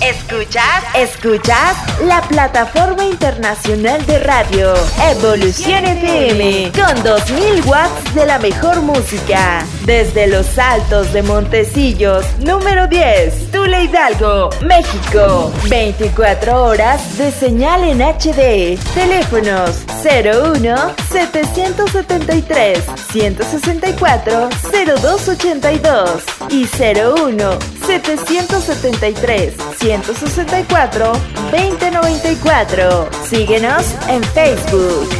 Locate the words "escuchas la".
0.94-2.22